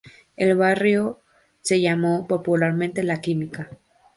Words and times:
El 0.35 0.57
barrio 0.57 1.19
se 1.61 1.79
llamó 1.79 2.25
popularmente 2.25 3.03
"La 3.03 3.21
Química". 3.21 3.69